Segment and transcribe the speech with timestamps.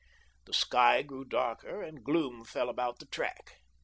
[0.45, 3.57] The sky grew darker, and gloom fell about the track.